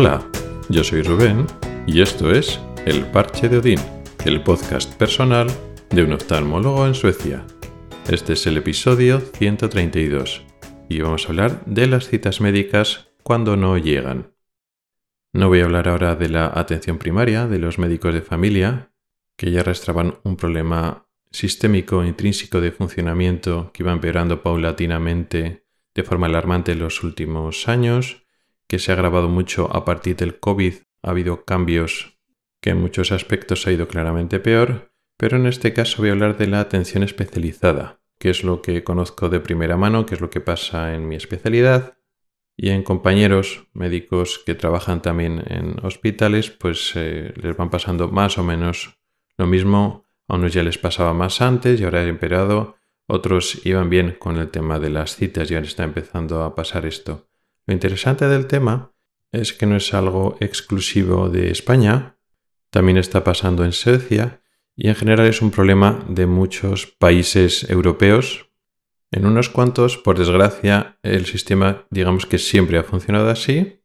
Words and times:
Hola, 0.00 0.24
yo 0.68 0.84
soy 0.84 1.02
Rubén 1.02 1.44
y 1.84 2.02
esto 2.02 2.30
es 2.30 2.60
El 2.86 3.04
Parche 3.10 3.48
de 3.48 3.58
Odín, 3.58 3.80
el 4.24 4.40
podcast 4.44 4.94
personal 4.94 5.48
de 5.90 6.04
un 6.04 6.12
oftalmólogo 6.12 6.86
en 6.86 6.94
Suecia. 6.94 7.44
Este 8.08 8.34
es 8.34 8.46
el 8.46 8.58
episodio 8.58 9.18
132 9.18 10.44
y 10.88 11.00
vamos 11.00 11.24
a 11.24 11.28
hablar 11.30 11.64
de 11.66 11.88
las 11.88 12.06
citas 12.06 12.40
médicas 12.40 13.08
cuando 13.24 13.56
no 13.56 13.76
llegan. 13.76 14.32
No 15.32 15.48
voy 15.48 15.62
a 15.62 15.64
hablar 15.64 15.88
ahora 15.88 16.14
de 16.14 16.28
la 16.28 16.52
atención 16.54 16.98
primaria 16.98 17.48
de 17.48 17.58
los 17.58 17.80
médicos 17.80 18.14
de 18.14 18.22
familia, 18.22 18.92
que 19.36 19.50
ya 19.50 19.62
arrastraban 19.62 20.18
un 20.22 20.36
problema 20.36 21.08
sistémico 21.32 22.04
intrínseco 22.04 22.60
de 22.60 22.70
funcionamiento 22.70 23.72
que 23.74 23.82
iba 23.82 23.90
empeorando 23.90 24.44
paulatinamente 24.44 25.64
de 25.92 26.02
forma 26.04 26.28
alarmante 26.28 26.70
en 26.70 26.78
los 26.78 27.02
últimos 27.02 27.66
años, 27.66 28.27
que 28.68 28.78
se 28.78 28.92
ha 28.92 28.94
agravado 28.94 29.28
mucho 29.28 29.74
a 29.74 29.84
partir 29.84 30.14
del 30.16 30.38
COVID. 30.38 30.74
Ha 31.02 31.10
habido 31.10 31.44
cambios 31.44 32.18
que 32.60 32.70
en 32.70 32.80
muchos 32.80 33.10
aspectos 33.10 33.66
ha 33.66 33.72
ido 33.72 33.88
claramente 33.88 34.38
peor, 34.38 34.92
pero 35.16 35.36
en 35.36 35.46
este 35.46 35.72
caso 35.72 36.02
voy 36.02 36.10
a 36.10 36.12
hablar 36.12 36.36
de 36.36 36.46
la 36.46 36.60
atención 36.60 37.02
especializada, 37.02 38.00
que 38.18 38.30
es 38.30 38.44
lo 38.44 38.62
que 38.62 38.84
conozco 38.84 39.28
de 39.28 39.40
primera 39.40 39.76
mano, 39.76 40.06
que 40.06 40.14
es 40.14 40.20
lo 40.20 40.30
que 40.30 40.40
pasa 40.40 40.94
en 40.94 41.08
mi 41.08 41.16
especialidad, 41.16 41.98
y 42.60 42.70
en 42.70 42.82
compañeros 42.82 43.68
médicos 43.72 44.42
que 44.44 44.56
trabajan 44.56 45.00
también 45.00 45.44
en 45.46 45.76
hospitales, 45.84 46.50
pues 46.50 46.92
eh, 46.96 47.32
les 47.36 47.56
van 47.56 47.70
pasando 47.70 48.08
más 48.08 48.36
o 48.36 48.42
menos 48.42 48.98
lo 49.36 49.46
mismo. 49.46 50.04
A 50.26 50.34
unos 50.34 50.52
ya 50.52 50.64
les 50.64 50.76
pasaba 50.76 51.14
más 51.14 51.40
antes 51.40 51.80
y 51.80 51.84
ahora 51.84 52.00
ha 52.00 52.08
empeorado. 52.08 52.76
Otros 53.06 53.64
iban 53.64 53.88
bien 53.88 54.16
con 54.18 54.36
el 54.36 54.50
tema 54.50 54.80
de 54.80 54.90
las 54.90 55.14
citas 55.14 55.50
y 55.50 55.54
ahora 55.54 55.68
está 55.68 55.84
empezando 55.84 56.42
a 56.42 56.56
pasar 56.56 56.84
esto. 56.84 57.27
Lo 57.68 57.74
interesante 57.74 58.26
del 58.28 58.46
tema 58.46 58.94
es 59.30 59.52
que 59.52 59.66
no 59.66 59.76
es 59.76 59.92
algo 59.92 60.38
exclusivo 60.40 61.28
de 61.28 61.50
España, 61.50 62.16
también 62.70 62.96
está 62.96 63.24
pasando 63.24 63.62
en 63.62 63.72
Suecia 63.72 64.40
y 64.74 64.88
en 64.88 64.94
general 64.94 65.26
es 65.26 65.42
un 65.42 65.50
problema 65.50 66.02
de 66.08 66.26
muchos 66.26 66.86
países 66.86 67.68
europeos, 67.68 68.48
en 69.10 69.26
unos 69.26 69.50
cuantos, 69.50 69.98
por 69.98 70.18
desgracia, 70.18 70.98
el 71.02 71.26
sistema 71.26 71.84
digamos 71.90 72.24
que 72.24 72.38
siempre 72.38 72.78
ha 72.78 72.84
funcionado 72.84 73.28
así, 73.28 73.82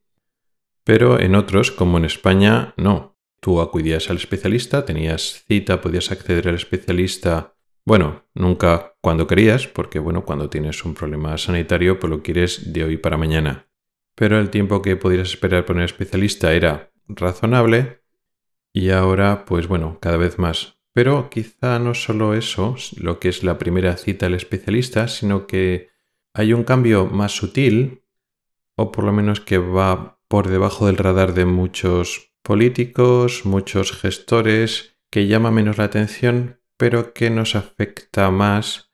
pero 0.86 1.20
en 1.20 1.36
otros, 1.36 1.70
como 1.70 1.98
en 1.98 2.06
España, 2.06 2.74
no. 2.78 3.18
Tú 3.42 3.60
acudías 3.60 4.10
al 4.10 4.16
especialista, 4.16 4.86
tenías 4.86 5.44
cita, 5.46 5.82
podías 5.82 6.10
acceder 6.10 6.48
al 6.48 6.56
especialista, 6.56 7.54
bueno, 7.84 8.24
nunca 8.34 8.96
cuando 9.02 9.28
querías, 9.28 9.68
porque 9.68 10.00
bueno, 10.00 10.24
cuando 10.24 10.50
tienes 10.50 10.86
un 10.86 10.94
problema 10.94 11.38
sanitario, 11.38 12.00
pues 12.00 12.10
lo 12.10 12.24
quieres 12.24 12.72
de 12.72 12.86
hoy 12.86 12.96
para 12.96 13.18
mañana. 13.18 13.68
Pero 14.16 14.40
el 14.40 14.50
tiempo 14.50 14.82
que 14.82 14.96
podías 14.96 15.30
esperar 15.30 15.66
por 15.66 15.76
un 15.76 15.82
especialista 15.82 16.54
era 16.54 16.92
razonable 17.08 18.04
y 18.72 18.90
ahora, 18.90 19.46
pues 19.46 19.68
bueno, 19.68 20.00
cada 20.02 20.18
vez 20.18 20.40
más. 20.40 20.80
Pero 20.94 21.30
quizá 21.30 21.80
no 21.80 21.94
solo 21.94 22.34
eso, 22.34 22.76
lo 22.98 23.20
que 23.20 23.30
es 23.30 23.44
la 23.44 23.58
primera 23.58 23.98
cita 23.98 24.28
al 24.28 24.36
especialista, 24.36 25.08
sino 25.08 25.48
que 25.48 25.90
hay 26.34 26.54
un 26.54 26.64
cambio 26.64 27.06
más 27.06 27.32
sutil, 27.32 28.04
o 28.76 28.92
por 28.92 29.04
lo 29.04 29.14
menos 29.14 29.40
que 29.40 29.58
va 29.58 30.20
por 30.28 30.48
debajo 30.48 30.88
del 30.88 30.98
radar 30.98 31.34
de 31.34 31.46
muchos 31.46 32.34
políticos, 32.42 33.46
muchos 33.46 33.92
gestores, 33.92 34.98
que 35.10 35.28
llama 35.28 35.52
menos 35.52 35.78
la 35.78 35.86
atención, 35.86 36.60
pero 36.78 37.14
que 37.14 37.30
nos 37.30 37.56
afecta 37.56 38.32
más 38.32 38.92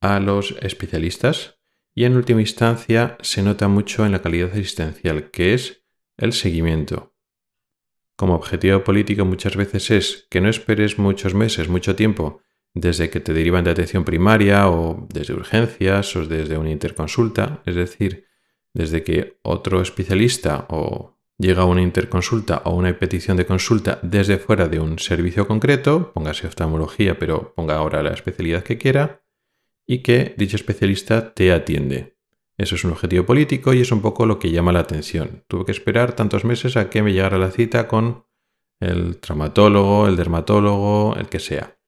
a 0.00 0.20
los 0.20 0.56
especialistas. 0.62 1.57
Y 1.98 2.04
en 2.04 2.14
última 2.14 2.40
instancia 2.40 3.18
se 3.22 3.42
nota 3.42 3.66
mucho 3.66 4.06
en 4.06 4.12
la 4.12 4.22
calidad 4.22 4.52
asistencial, 4.52 5.32
que 5.32 5.52
es 5.52 5.82
el 6.16 6.32
seguimiento. 6.32 7.12
Como 8.14 8.36
objetivo 8.36 8.84
político 8.84 9.24
muchas 9.24 9.56
veces 9.56 9.90
es 9.90 10.28
que 10.30 10.40
no 10.40 10.48
esperes 10.48 11.00
muchos 11.00 11.34
meses, 11.34 11.68
mucho 11.68 11.96
tiempo, 11.96 12.40
desde 12.72 13.10
que 13.10 13.18
te 13.18 13.32
derivan 13.32 13.64
de 13.64 13.72
atención 13.72 14.04
primaria 14.04 14.68
o 14.68 15.08
desde 15.12 15.34
urgencias 15.34 16.14
o 16.14 16.24
desde 16.24 16.56
una 16.56 16.70
interconsulta, 16.70 17.64
es 17.66 17.74
decir, 17.74 18.26
desde 18.72 19.02
que 19.02 19.40
otro 19.42 19.82
especialista 19.82 20.68
o 20.70 21.18
llega 21.36 21.62
a 21.62 21.66
una 21.66 21.82
interconsulta 21.82 22.62
o 22.64 22.76
una 22.76 22.96
petición 22.96 23.36
de 23.36 23.46
consulta 23.46 23.98
desde 24.04 24.38
fuera 24.38 24.68
de 24.68 24.78
un 24.78 25.00
servicio 25.00 25.48
concreto, 25.48 26.12
póngase 26.12 26.46
oftalmología, 26.46 27.18
pero 27.18 27.54
ponga 27.56 27.74
ahora 27.74 28.04
la 28.04 28.10
especialidad 28.10 28.62
que 28.62 28.78
quiera, 28.78 29.20
y 29.88 30.02
que 30.02 30.34
dicho 30.36 30.54
especialista 30.54 31.32
te 31.34 31.50
atiende. 31.50 32.18
Eso 32.58 32.74
es 32.74 32.84
un 32.84 32.92
objetivo 32.92 33.24
político 33.24 33.72
y 33.72 33.80
es 33.80 33.90
un 33.90 34.02
poco 34.02 34.26
lo 34.26 34.38
que 34.38 34.50
llama 34.50 34.72
la 34.72 34.80
atención. 34.80 35.44
Tuve 35.48 35.64
que 35.64 35.72
esperar 35.72 36.12
tantos 36.12 36.44
meses 36.44 36.76
a 36.76 36.90
que 36.90 37.02
me 37.02 37.12
llegara 37.12 37.38
la 37.38 37.50
cita 37.50 37.88
con 37.88 38.26
el 38.80 39.16
traumatólogo, 39.18 40.06
el 40.06 40.16
dermatólogo, 40.16 41.16
el 41.16 41.28
que 41.28 41.40
sea. 41.40 41.78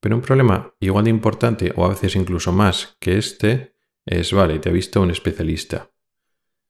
Pero 0.00 0.16
un 0.16 0.22
problema 0.22 0.74
igual 0.80 1.04
de 1.04 1.10
importante 1.10 1.72
o 1.76 1.84
a 1.84 1.88
veces 1.88 2.14
incluso 2.14 2.52
más 2.52 2.96
que 3.00 3.18
este 3.18 3.74
es, 4.06 4.32
vale, 4.32 4.58
te 4.60 4.68
ha 4.68 4.72
visto 4.72 5.02
un 5.02 5.10
especialista. 5.10 5.90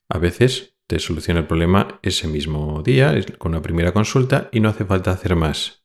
A 0.09 0.19
veces 0.19 0.77
te 0.87 0.99
soluciona 0.99 1.41
el 1.41 1.47
problema 1.47 2.01
ese 2.03 2.29
mismo 2.29 2.83
día, 2.83 3.15
con 3.39 3.53
una 3.53 3.63
primera 3.63 3.93
consulta 3.93 4.49
y 4.53 4.61
no 4.61 4.71
hace 4.71 4.85
falta 4.85 5.11
hacer 5.11 5.37
más. 5.37 5.82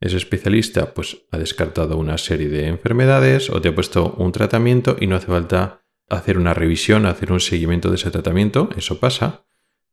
Ese 0.00 0.16
especialista 0.16 0.94
pues 0.94 1.26
ha 1.32 1.38
descartado 1.38 1.96
una 1.96 2.18
serie 2.18 2.48
de 2.48 2.68
enfermedades 2.68 3.50
o 3.50 3.60
te 3.60 3.68
ha 3.68 3.74
puesto 3.74 4.14
un 4.18 4.32
tratamiento 4.32 4.96
y 5.00 5.06
no 5.06 5.16
hace 5.16 5.26
falta 5.26 5.82
hacer 6.08 6.38
una 6.38 6.54
revisión, 6.54 7.06
hacer 7.06 7.32
un 7.32 7.40
seguimiento 7.40 7.90
de 7.90 7.96
ese 7.96 8.10
tratamiento, 8.10 8.70
eso 8.76 8.98
pasa, 9.00 9.44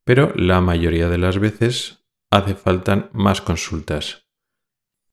pero 0.04 0.32
la 0.36 0.62
mayoría 0.62 1.10
de 1.10 1.18
las 1.18 1.40
veces 1.40 2.06
hace 2.30 2.56
falta 2.56 3.10
más 3.14 3.42
consultas. 3.42 4.28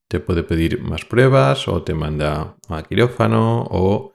Te 0.09 0.21
puede 0.21 0.43
pedir 0.43 0.81
más 0.83 1.05
pruebas 1.05 1.69
o 1.69 1.83
te 1.83 1.95
manda 1.95 2.57
a 2.69 2.83
quirófano 2.83 3.67
o 3.71 4.15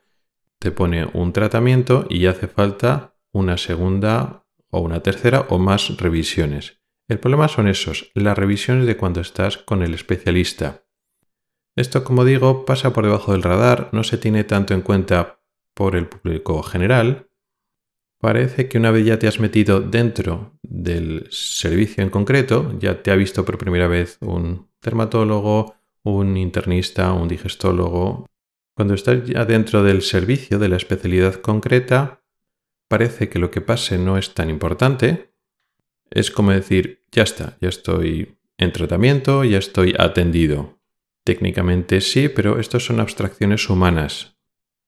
te 0.59 0.71
pone 0.71 1.09
un 1.13 1.33
tratamiento 1.33 2.05
y 2.09 2.27
hace 2.27 2.47
falta 2.47 3.15
una 3.31 3.57
segunda 3.57 4.45
o 4.69 4.79
una 4.81 5.01
tercera 5.01 5.47
o 5.49 5.57
más 5.57 5.97
revisiones. 5.97 6.76
El 7.07 7.19
problema 7.19 7.47
son 7.47 7.67
esos, 7.67 8.11
las 8.15 8.37
revisiones 8.37 8.85
de 8.85 8.97
cuando 8.97 9.21
estás 9.21 9.57
con 9.57 9.81
el 9.81 9.93
especialista. 9.93 10.83
Esto, 11.77 12.03
como 12.03 12.25
digo, 12.25 12.65
pasa 12.65 12.91
por 12.91 13.05
debajo 13.05 13.31
del 13.31 13.43
radar, 13.43 13.89
no 13.93 14.03
se 14.03 14.17
tiene 14.17 14.43
tanto 14.43 14.73
en 14.73 14.81
cuenta 14.81 15.39
por 15.73 15.95
el 15.95 16.07
público 16.07 16.61
general, 16.63 17.29
parece 18.19 18.67
que 18.67 18.77
una 18.77 18.91
vez 18.91 19.05
ya 19.05 19.19
te 19.19 19.27
has 19.27 19.39
metido 19.39 19.79
dentro 19.79 20.57
del 20.63 21.27
servicio 21.29 22.03
en 22.03 22.09
concreto, 22.09 22.77
ya 22.79 23.03
te 23.03 23.11
ha 23.11 23.15
visto 23.15 23.45
por 23.45 23.57
primera 23.57 23.87
vez 23.87 24.17
un 24.21 24.69
dermatólogo, 24.81 25.75
un 26.03 26.35
internista, 26.35 27.13
un 27.13 27.27
digestólogo. 27.27 28.25
Cuando 28.75 28.95
estás 28.95 29.25
ya 29.25 29.45
dentro 29.45 29.83
del 29.83 30.01
servicio, 30.01 30.59
de 30.59 30.69
la 30.69 30.77
especialidad 30.77 31.35
concreta, 31.35 32.23
parece 32.89 33.29
que 33.29 33.39
lo 33.39 33.51
que 33.51 33.61
pase 33.61 33.97
no 33.97 34.17
es 34.17 34.33
tan 34.33 34.49
importante. 34.49 35.33
Es 36.11 36.31
como 36.31 36.51
decir, 36.51 37.03
ya 37.11 37.23
está, 37.23 37.57
ya 37.61 37.69
estoy 37.69 38.37
en 38.57 38.71
tratamiento, 38.71 39.43
ya 39.43 39.57
estoy 39.57 39.93
atendido. 39.97 40.79
Técnicamente 41.23 42.01
sí, 42.01 42.29
pero 42.29 42.59
estos 42.59 42.85
son 42.85 42.99
abstracciones 42.99 43.69
humanas. 43.69 44.37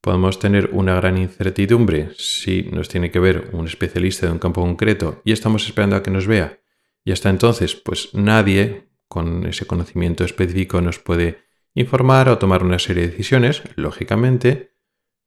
Podemos 0.02 0.40
tener 0.40 0.70
una 0.72 0.96
gran 0.96 1.18
incertidumbre 1.18 2.12
si 2.18 2.64
nos 2.72 2.88
tiene 2.88 3.12
que 3.12 3.20
ver 3.20 3.50
un 3.52 3.68
especialista 3.68 4.26
de 4.26 4.32
un 4.32 4.40
campo 4.40 4.62
concreto 4.62 5.22
y 5.26 5.34
estamos 5.34 5.66
esperando 5.66 5.98
a 5.98 6.04
que 6.04 6.12
nos 6.12 6.26
vea. 6.26 6.60
Y 7.04 7.12
hasta 7.12 7.30
entonces, 7.30 7.76
pues 7.76 8.14
nadie 8.14 8.88
con 9.08 9.46
ese 9.46 9.66
conocimiento 9.66 10.24
específico 10.24 10.80
nos 10.80 11.00
puede 11.00 11.40
informar 11.74 12.30
o 12.30 12.38
tomar 12.38 12.64
una 12.64 12.80
serie 12.80 13.04
de 13.04 13.10
decisiones, 13.10 13.64
lógicamente, 13.76 14.72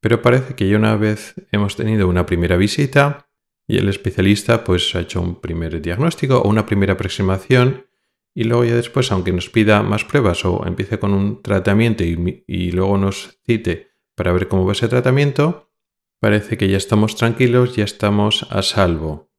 pero 0.00 0.22
parece 0.22 0.54
que 0.54 0.68
ya 0.68 0.76
una 0.76 0.96
vez 0.96 1.34
hemos 1.52 1.76
tenido 1.76 2.08
una 2.08 2.26
primera 2.26 2.56
visita 2.56 3.28
y 3.66 3.78
el 3.78 3.88
especialista 3.88 4.64
pues 4.64 4.94
ha 4.94 5.00
hecho 5.00 5.20
un 5.20 5.40
primer 5.40 5.80
diagnóstico 5.80 6.40
o 6.40 6.48
una 6.48 6.66
primera 6.66 6.94
aproximación 6.94 7.86
y 8.34 8.44
luego 8.44 8.64
ya 8.64 8.74
después, 8.74 9.12
aunque 9.12 9.32
nos 9.32 9.50
pida 9.50 9.82
más 9.82 10.04
pruebas 10.04 10.44
o 10.44 10.66
empiece 10.66 10.98
con 10.98 11.12
un 11.12 11.42
tratamiento 11.42 12.02
y, 12.02 12.70
luego 12.72 12.96
nos 12.96 13.38
cite 13.44 13.90
para 14.14 14.32
ver 14.32 14.48
cómo 14.48 14.64
va 14.64 14.72
ese 14.72 14.88
tratamiento, 14.88 15.70
parece 16.18 16.56
que 16.56 16.68
ya 16.68 16.78
estamos 16.78 17.16
tranquilos, 17.16 17.76
ya 17.76 17.84
estamos 17.84 18.46
a 18.50 18.62
salvo. 18.62 19.30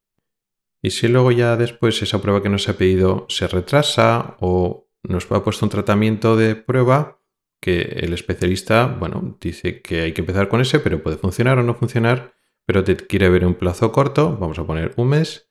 Y 0.81 0.91
si 0.91 1.07
luego 1.07 1.31
ya 1.31 1.55
después 1.57 2.01
esa 2.01 2.21
prueba 2.21 2.43
que 2.43 2.49
nos 2.49 2.69
ha 2.69 2.77
pedido 2.77 3.25
se 3.29 3.47
retrasa 3.47 4.37
o 4.39 4.89
nos 5.01 5.31
ha 5.31 5.43
puesto 5.43 5.65
un 5.65 5.71
tratamiento 5.71 6.35
de 6.35 6.55
prueba 6.55 7.19
que 7.59 7.81
el 8.01 8.13
especialista, 8.13 8.85
bueno, 8.87 9.37
dice 9.39 9.81
que 9.81 10.01
hay 10.01 10.11
que 10.11 10.21
empezar 10.21 10.49
con 10.49 10.59
ese, 10.61 10.79
pero 10.79 11.01
puede 11.01 11.17
funcionar 11.17 11.57
o 11.57 11.63
no 11.63 11.73
funcionar, 11.73 12.33
pero 12.65 12.83
te 12.83 12.95
quiere 12.95 13.30
ver 13.30 13.45
un 13.45 13.56
plazo 13.56 13.92
corto, 13.92 14.38
vamos 14.38 14.60
a 14.60 14.65
poner 14.65 14.94
un 14.98 15.10
mes, 15.10 15.50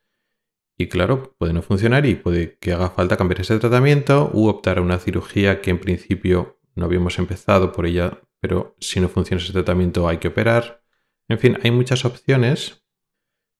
y 0.76 0.88
claro, 0.88 1.34
puede 1.38 1.52
no 1.52 1.62
funcionar 1.62 2.06
y 2.06 2.14
puede 2.14 2.58
que 2.58 2.72
haga 2.72 2.90
falta 2.90 3.16
cambiar 3.16 3.40
ese 3.42 3.58
tratamiento 3.58 4.30
u 4.32 4.48
optar 4.48 4.78
a 4.78 4.82
una 4.82 4.98
cirugía 4.98 5.60
que 5.60 5.70
en 5.70 5.78
principio 5.78 6.58
no 6.74 6.86
habíamos 6.86 7.18
empezado 7.18 7.72
por 7.72 7.86
ella 7.86 8.22
pero 8.42 8.74
si 8.80 8.98
no 8.98 9.08
funciona 9.08 9.40
ese 9.40 9.52
tratamiento 9.52 10.08
hay 10.08 10.18
que 10.18 10.28
operar. 10.28 10.82
En 11.28 11.38
fin, 11.38 11.58
hay 11.62 11.70
muchas 11.70 12.04
opciones, 12.04 12.84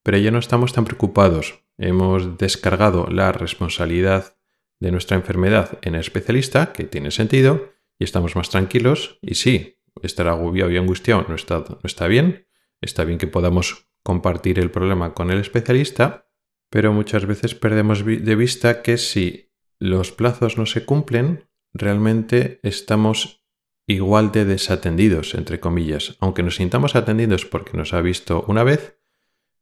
pero 0.03 0.17
ya 0.17 0.29
no 0.29 0.39
estamos 0.39 0.73
tan 0.73 0.83
preocupados. 0.83 1.63
hemos 1.77 2.37
descargado 2.37 3.07
la 3.07 3.31
responsabilidad 3.31 4.35
de 4.81 4.91
nuestra 4.91 5.15
enfermedad 5.15 5.79
en 5.81 5.95
el 5.95 6.01
especialista, 6.01 6.73
que 6.73 6.83
tiene 6.83 7.11
sentido, 7.11 7.71
y 7.97 8.03
estamos 8.03 8.35
más 8.35 8.49
tranquilos. 8.49 9.19
Y 9.21 9.35
sí, 9.35 9.79
estar 10.01 10.27
agobiado 10.27 10.69
y 10.69 10.77
angustiado 10.77 11.25
no 11.29 11.35
está, 11.35 11.59
no 11.59 11.79
está 11.85 12.07
bien. 12.07 12.45
Está 12.83 13.05
bien 13.05 13.17
que 13.17 13.27
podamos 13.27 13.87
compartir 14.03 14.59
el 14.59 14.69
problema 14.69 15.13
con 15.13 15.31
el 15.31 15.39
especialista, 15.39 16.27
pero 16.69 16.91
muchas 16.91 17.25
veces 17.25 17.55
perdemos 17.55 18.03
de 18.05 18.35
vista 18.35 18.81
que 18.81 18.97
si 18.97 19.53
los 19.79 20.11
plazos 20.11 20.57
no 20.57 20.65
se 20.65 20.83
cumplen, 20.83 21.47
realmente 21.73 22.59
estamos 22.61 23.45
igual 23.87 24.33
de 24.33 24.43
desatendidos, 24.43 25.33
entre 25.33 25.61
comillas. 25.61 26.17
Aunque 26.19 26.43
nos 26.43 26.57
sintamos 26.57 26.95
atendidos 26.95 27.45
porque 27.45 27.77
nos 27.77 27.93
ha 27.93 28.01
visto 28.01 28.43
una 28.49 28.65
vez, 28.65 28.99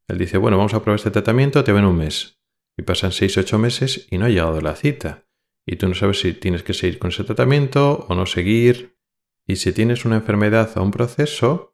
él 0.08 0.18
dice, 0.18 0.40
bueno, 0.40 0.58
vamos 0.58 0.74
a 0.74 0.82
probar 0.82 0.98
este 0.98 1.12
tratamiento, 1.12 1.64
te 1.64 1.74
ven 1.74 1.86
un 1.86 1.98
mes. 1.98 2.40
Y 2.76 2.82
pasan 2.82 3.12
6-8 3.12 3.60
meses 3.60 4.08
y 4.10 4.18
no 4.18 4.26
ha 4.26 4.30
llegado 4.30 4.60
la 4.62 4.76
cita. 4.76 5.28
Y 5.64 5.76
tú 5.76 5.88
no 5.88 5.94
sabes 5.94 6.22
si 6.22 6.34
tienes 6.34 6.64
que 6.64 6.74
seguir 6.74 6.98
con 6.98 7.12
ese 7.12 7.24
tratamiento 7.24 8.08
o 8.10 8.16
no 8.16 8.26
seguir. 8.26 8.98
Y 9.46 9.58
si 9.58 9.74
tienes 9.74 10.06
una 10.06 10.16
enfermedad 10.16 10.76
o 10.76 10.82
un 10.82 10.90
proceso, 10.90 11.71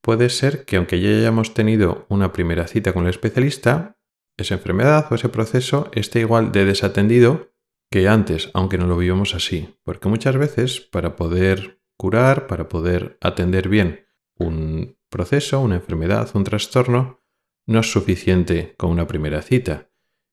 puede 0.00 0.30
ser 0.30 0.64
que 0.64 0.76
aunque 0.76 1.00
ya 1.00 1.08
hayamos 1.10 1.54
tenido 1.54 2.06
una 2.08 2.32
primera 2.32 2.66
cita 2.66 2.92
con 2.92 3.04
el 3.04 3.10
especialista, 3.10 3.98
esa 4.36 4.54
enfermedad 4.54 5.06
o 5.10 5.14
ese 5.14 5.28
proceso 5.28 5.90
esté 5.92 6.20
igual 6.20 6.52
de 6.52 6.64
desatendido 6.64 7.52
que 7.90 8.08
antes, 8.08 8.50
aunque 8.54 8.78
no 8.78 8.86
lo 8.86 8.96
vivamos 8.96 9.34
así. 9.34 9.76
Porque 9.82 10.08
muchas 10.08 10.36
veces 10.36 10.80
para 10.80 11.16
poder 11.16 11.80
curar, 11.96 12.46
para 12.46 12.68
poder 12.68 13.18
atender 13.20 13.68
bien 13.68 14.06
un 14.36 14.96
proceso, 15.10 15.60
una 15.60 15.76
enfermedad, 15.76 16.30
un 16.34 16.44
trastorno, 16.44 17.20
no 17.66 17.80
es 17.80 17.92
suficiente 17.92 18.74
con 18.78 18.90
una 18.90 19.06
primera 19.06 19.42
cita. 19.42 19.90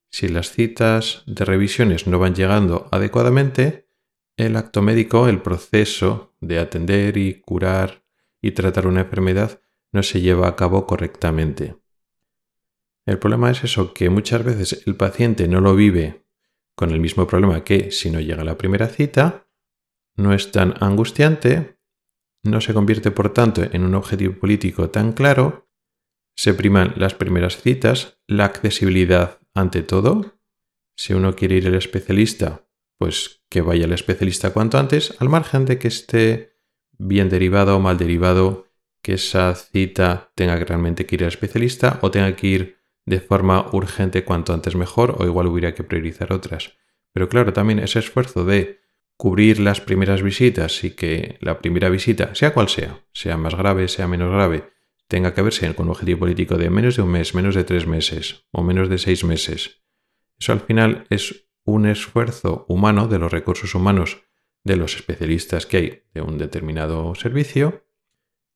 Si 0.10 0.30
las 0.30 0.52
citas 0.52 1.24
de 1.26 1.44
revisiones 1.44 2.08
no 2.08 2.20
van 2.20 2.36
llegando 2.36 2.88
adecuadamente, 2.92 3.90
el 4.38 4.56
acto 4.56 4.82
médico, 4.82 5.28
el 5.28 5.42
proceso 5.42 6.36
de 6.40 6.60
atender 6.60 7.18
y 7.18 7.42
curar 7.42 8.07
y 8.48 8.52
tratar 8.52 8.88
una 8.88 9.02
enfermedad 9.02 9.60
no 9.92 10.04
se 10.04 10.22
lleva 10.22 10.48
a 10.48 10.56
cabo 10.56 10.88
correctamente. 10.88 11.76
El 13.06 13.20
problema 13.20 13.52
es 13.52 13.64
eso, 13.64 13.94
que 13.94 14.10
muchas 14.10 14.44
veces 14.44 14.84
el 14.86 14.96
paciente 14.96 15.48
no 15.48 15.60
lo 15.60 15.76
vive 15.76 16.24
con 16.76 16.92
el 16.92 17.02
mismo 17.02 17.28
problema 17.28 17.64
que 17.64 17.92
si 17.92 18.10
no 18.10 18.22
llega 18.22 18.42
a 18.42 18.46
la 18.46 18.58
primera 18.58 18.88
cita, 18.88 19.48
no 20.16 20.34
es 20.34 20.52
tan 20.52 20.76
angustiante, 20.82 21.78
no 22.44 22.62
se 22.62 22.74
convierte 22.74 23.12
por 23.12 23.34
tanto 23.34 23.64
en 23.64 23.84
un 23.84 23.96
objetivo 23.96 24.36
político 24.36 24.90
tan 24.90 25.12
claro, 25.12 25.68
se 26.36 26.54
priman 26.54 26.94
las 26.96 27.16
primeras 27.16 27.62
citas, 27.62 28.20
la 28.28 28.46
accesibilidad 28.46 29.40
ante 29.54 29.84
todo. 29.84 30.40
Si 30.96 31.14
uno 31.14 31.36
quiere 31.36 31.56
ir 31.56 31.68
al 31.68 31.76
especialista, 31.76 32.66
pues 32.98 33.44
que 33.50 33.62
vaya 33.62 33.86
al 33.86 33.94
especialista 33.94 34.52
cuanto 34.52 34.78
antes, 34.78 35.16
al 35.20 35.28
margen 35.28 35.66
de 35.66 35.80
que 35.80 35.88
esté 35.90 36.57
bien 36.98 37.30
derivado 37.30 37.78
o 37.78 37.80
mal 37.80 37.98
derivado, 37.98 38.68
que 39.02 39.14
esa 39.14 39.54
cita 39.56 40.32
tenga 40.36 40.58
que 40.58 40.66
realmente 40.66 41.06
que 41.06 41.16
ir 41.16 41.24
al 41.24 41.30
especialista 41.30 42.00
o 42.02 42.12
tenga 42.12 42.36
que 42.36 42.48
ir 42.48 42.78
de 43.06 43.22
forma 43.22 43.70
urgente 43.72 44.26
cuanto 44.26 44.54
antes 44.54 44.76
mejor 44.76 45.16
o 45.18 45.26
igual 45.26 45.48
hubiera 45.48 45.74
que 45.74 45.84
priorizar 45.84 46.34
otras. 46.34 46.78
Pero 47.14 47.30
claro, 47.30 47.54
también 47.54 47.80
ese 47.80 48.00
esfuerzo 48.00 48.44
de 48.44 48.82
cubrir 49.16 49.60
las 49.60 49.82
primeras 49.82 50.22
visitas 50.22 50.84
y 50.84 50.92
que 50.92 51.38
la 51.42 51.60
primera 51.60 51.90
visita, 51.90 52.36
sea 52.36 52.54
cual 52.54 52.70
sea, 52.70 53.02
sea 53.14 53.38
más 53.38 53.56
grave, 53.56 53.88
sea 53.88 54.08
menos 54.08 54.32
grave, 54.32 54.70
tenga 55.08 55.34
que 55.34 55.42
verse 55.42 55.74
con 55.74 55.88
un 55.88 55.92
objetivo 55.92 56.20
político 56.20 56.58
de 56.58 56.70
menos 56.70 56.98
de 56.98 57.02
un 57.02 57.12
mes, 57.12 57.34
menos 57.34 57.56
de 57.56 57.64
tres 57.64 57.88
meses 57.88 58.46
o 58.52 58.62
menos 58.62 58.90
de 58.90 58.98
seis 58.98 59.24
meses. 59.24 59.82
Eso 60.38 60.52
al 60.52 60.60
final 60.60 61.08
es 61.10 61.48
un 61.64 61.88
esfuerzo 61.88 62.66
humano 62.68 63.08
de 63.08 63.20
los 63.20 63.32
recursos 63.32 63.74
humanos 63.74 64.27
de 64.68 64.76
los 64.76 64.96
especialistas 64.96 65.66
que 65.66 65.78
hay 65.78 66.04
de 66.14 66.22
un 66.22 66.38
determinado 66.38 67.16
servicio 67.16 67.86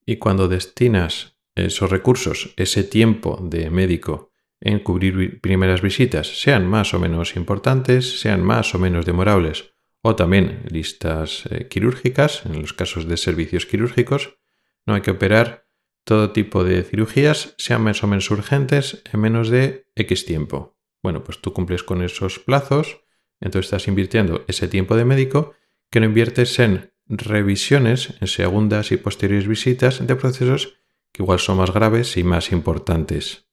y 0.06 0.18
cuando 0.18 0.48
destinas 0.48 1.40
esos 1.56 1.90
recursos, 1.90 2.54
ese 2.58 2.84
tiempo 2.84 3.40
de 3.42 3.70
médico 3.70 4.32
en 4.60 4.80
cubrir 4.80 5.42
primeras 5.42 5.82
visitas, 5.82 6.42
sean 6.42 6.68
más 6.68 6.94
o 6.94 7.00
menos 7.00 7.36
importantes, 7.36 8.22
sean 8.22 8.44
más 8.44 8.76
o 8.76 8.80
menos 8.80 9.06
demorables, 9.06 9.74
o 10.04 10.16
también 10.16 10.64
listas 10.70 11.46
eh, 11.50 11.68
quirúrgicas, 11.68 12.46
en 12.46 12.62
los 12.62 12.74
casos 12.74 13.08
de 13.08 13.18
servicios 13.18 13.66
quirúrgicos, 13.66 14.38
no 14.86 14.94
hay 14.94 15.02
que 15.02 15.12
operar 15.12 15.68
todo 16.04 16.32
tipo 16.32 16.64
de 16.64 16.84
cirugías, 16.84 17.56
sean 17.58 17.84
más 17.84 18.04
o 18.04 18.08
menos 18.08 18.30
urgentes, 18.32 19.02
en 19.12 19.20
menos 19.20 19.50
de 19.50 19.88
X 19.96 20.26
tiempo. 20.26 20.78
Bueno, 21.04 21.24
pues 21.24 21.42
tú 21.42 21.54
cumples 21.54 21.84
con 21.84 22.04
esos 22.04 22.40
plazos, 22.40 23.02
entonces 23.40 23.68
estás 23.68 23.88
invirtiendo 23.88 24.46
ese 24.48 24.68
tiempo 24.68 24.96
de 24.96 25.06
médico 25.06 25.54
que 25.92 26.00
no 26.00 26.08
inviertes 26.08 26.58
en 26.60 26.92
revisiones, 27.08 28.16
en 28.22 28.28
segundas 28.28 28.92
y 28.92 28.98
posteriores 28.98 29.48
visitas 29.48 30.06
de 30.06 30.16
procesos 30.16 30.78
que 31.12 31.24
igual 31.24 31.40
son 31.40 31.58
más 31.58 31.72
graves 31.72 32.18
y 32.18 32.24
más 32.24 32.52
importantes. 32.52 33.48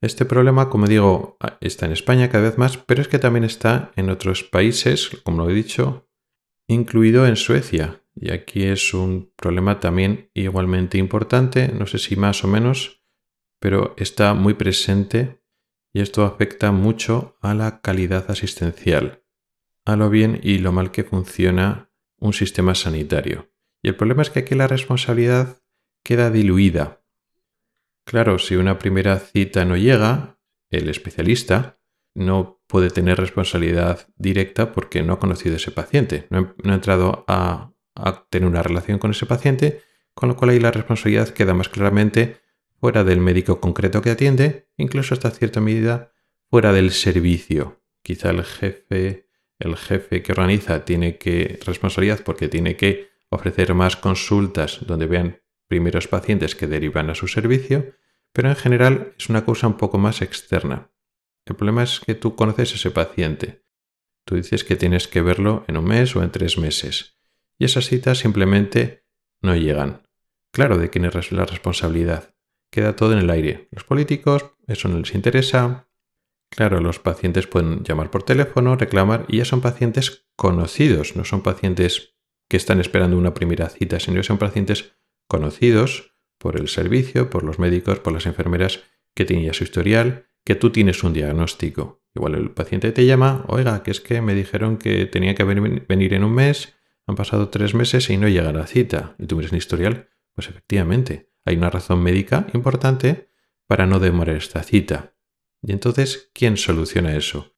Este 0.00 0.24
problema, 0.24 0.68
como 0.68 0.86
digo, 0.86 1.38
está 1.60 1.86
en 1.86 1.92
España 1.92 2.28
cada 2.28 2.44
vez 2.44 2.58
más, 2.58 2.76
pero 2.76 3.02
es 3.02 3.08
que 3.08 3.18
también 3.18 3.44
está 3.44 3.90
en 3.96 4.10
otros 4.10 4.44
países, 4.44 5.10
como 5.24 5.38
lo 5.38 5.50
he 5.50 5.54
dicho, 5.54 6.08
incluido 6.68 7.26
en 7.26 7.34
Suecia. 7.34 8.04
Y 8.14 8.30
aquí 8.30 8.64
es 8.64 8.94
un 8.94 9.32
problema 9.36 9.80
también 9.80 10.30
igualmente 10.34 10.98
importante, 10.98 11.68
no 11.68 11.86
sé 11.86 11.98
si 11.98 12.14
más 12.14 12.44
o 12.44 12.48
menos, 12.48 13.02
pero 13.60 13.94
está 13.96 14.34
muy 14.34 14.54
presente 14.54 15.42
y 15.92 16.00
esto 16.00 16.24
afecta 16.24 16.70
mucho 16.70 17.36
a 17.40 17.54
la 17.54 17.80
calidad 17.80 18.30
asistencial, 18.30 19.24
a 19.88 19.96
lo 19.96 20.10
bien 20.10 20.40
y 20.42 20.58
lo 20.58 20.72
mal 20.72 20.90
que 20.90 21.04
funciona 21.04 21.90
un 22.18 22.32
sistema 22.32 22.74
sanitario. 22.74 23.50
Y 23.82 23.88
el 23.88 23.96
problema 23.96 24.22
es 24.22 24.30
que 24.30 24.40
aquí 24.40 24.54
la 24.54 24.66
responsabilidad 24.66 25.62
queda 26.02 26.30
diluida 26.30 26.98
Claro, 28.08 28.38
si 28.38 28.56
una 28.56 28.78
primera 28.78 29.18
cita 29.18 29.66
no 29.66 29.76
llega, 29.76 30.38
el 30.70 30.88
especialista 30.88 31.78
no 32.14 32.62
puede 32.66 32.88
tener 32.88 33.18
responsabilidad 33.18 34.08
directa 34.16 34.72
porque 34.72 35.02
no 35.02 35.12
ha 35.12 35.18
conocido 35.18 35.52
a 35.52 35.56
ese 35.58 35.72
paciente, 35.72 36.26
no 36.30 36.54
ha, 36.64 36.74
entrado 36.74 37.26
a, 37.28 37.74
tener 38.30 38.48
una 38.48 38.62
relación 38.62 38.98
con 38.98 39.10
ese 39.10 39.26
paciente, 39.26 39.82
con 40.14 40.30
lo 40.30 40.36
cual 40.36 40.52
ahí 40.52 40.58
la 40.58 40.70
responsabilidad 40.70 41.28
queda 41.28 41.52
más 41.52 41.68
claramente 41.68 42.38
fuera 42.80 43.04
del 43.04 43.20
médico 43.20 43.60
concreto 43.60 44.00
que 44.00 44.12
atiende, 44.12 44.70
incluso 44.78 45.12
hasta 45.12 45.30
cierta 45.30 45.60
medida 45.60 46.10
fuera 46.48 46.72
del 46.72 46.92
servicio. 46.92 47.82
Quizá 48.02 48.30
el 48.30 48.42
jefe, 48.42 49.27
el 49.58 49.76
jefe 49.76 50.22
que 50.22 50.32
organiza 50.32 50.84
tiene 50.84 51.18
que 51.18 51.58
responsabilidad 51.64 52.20
porque 52.24 52.48
tiene 52.48 52.76
que 52.76 53.10
ofrecer 53.30 53.74
más 53.74 53.96
consultas 53.96 54.78
donde 54.86 55.06
vean 55.06 55.40
primeros 55.66 56.08
pacientes 56.08 56.54
que 56.54 56.66
derivan 56.66 57.10
a 57.10 57.14
su 57.14 57.28
servicio, 57.28 57.94
pero 58.32 58.48
en 58.48 58.56
general 58.56 59.14
es 59.18 59.28
una 59.28 59.44
cosa 59.44 59.66
un 59.66 59.76
poco 59.76 59.98
más 59.98 60.22
externa. 60.22 60.90
El 61.44 61.56
problema 61.56 61.82
es 61.82 62.00
que 62.00 62.14
tú 62.14 62.34
conoces 62.36 62.72
a 62.72 62.74
ese 62.76 62.90
paciente. 62.90 63.64
Tú 64.24 64.36
dices 64.36 64.64
que 64.64 64.76
tienes 64.76 65.08
que 65.08 65.22
verlo 65.22 65.64
en 65.68 65.76
un 65.76 65.84
mes 65.84 66.14
o 66.14 66.22
en 66.22 66.30
tres 66.30 66.58
meses. 66.58 67.18
Y 67.58 67.64
esas 67.64 67.86
citas 67.86 68.18
simplemente 68.18 69.06
no 69.40 69.56
llegan. 69.56 70.02
Claro, 70.52 70.78
¿de 70.78 70.90
quién 70.90 71.04
es 71.06 71.32
la 71.32 71.46
responsabilidad? 71.46 72.34
Queda 72.70 72.96
todo 72.96 73.12
en 73.12 73.18
el 73.18 73.30
aire. 73.30 73.68
Los 73.70 73.84
políticos, 73.84 74.52
eso 74.66 74.88
no 74.88 74.98
les 74.98 75.14
interesa. 75.14 75.87
Claro, 76.50 76.80
los 76.80 76.98
pacientes 76.98 77.46
pueden 77.46 77.84
llamar 77.84 78.10
por 78.10 78.22
teléfono, 78.22 78.76
reclamar, 78.76 79.26
y 79.28 79.38
ya 79.38 79.44
son 79.44 79.60
pacientes 79.60 80.26
conocidos, 80.36 81.14
no 81.14 81.24
son 81.24 81.42
pacientes 81.42 82.16
que 82.48 82.56
están 82.56 82.80
esperando 82.80 83.18
una 83.18 83.34
primera 83.34 83.68
cita, 83.68 84.00
sino 84.00 84.16
que 84.16 84.22
son 84.22 84.38
pacientes 84.38 84.96
conocidos 85.28 86.14
por 86.38 86.58
el 86.58 86.68
servicio, 86.68 87.30
por 87.30 87.44
los 87.44 87.58
médicos, 87.58 87.98
por 87.98 88.12
las 88.12 88.26
enfermeras 88.26 88.80
que 89.14 89.24
tienen 89.24 89.46
ya 89.46 89.52
su 89.52 89.64
historial, 89.64 90.28
que 90.44 90.54
tú 90.54 90.70
tienes 90.70 91.04
un 91.04 91.12
diagnóstico. 91.12 92.02
Igual 92.14 92.34
el 92.36 92.50
paciente 92.50 92.90
te 92.92 93.04
llama, 93.04 93.44
oiga, 93.48 93.82
que 93.82 93.90
es 93.90 94.00
que 94.00 94.22
me 94.22 94.34
dijeron 94.34 94.78
que 94.78 95.06
tenía 95.06 95.34
que 95.34 95.44
venir 95.44 96.14
en 96.14 96.24
un 96.24 96.32
mes, 96.32 96.74
han 97.06 97.16
pasado 97.16 97.48
tres 97.48 97.74
meses 97.74 98.08
y 98.10 98.16
no 98.16 98.28
llega 98.28 98.52
la 98.52 98.66
cita. 98.66 99.14
Y 99.18 99.26
tú 99.26 99.36
miras 99.36 99.52
un 99.52 99.58
historial, 99.58 100.08
pues 100.34 100.48
efectivamente, 100.48 101.30
hay 101.44 101.56
una 101.56 101.70
razón 101.70 102.02
médica 102.02 102.46
importante 102.54 103.30
para 103.66 103.86
no 103.86 104.00
demorar 104.00 104.36
esta 104.36 104.62
cita. 104.62 105.14
Y 105.62 105.72
entonces, 105.72 106.30
¿quién 106.32 106.56
soluciona 106.56 107.16
eso? 107.16 107.54